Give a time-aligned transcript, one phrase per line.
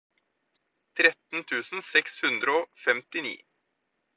[0.99, 3.37] tretten tusen seks hundre og femtini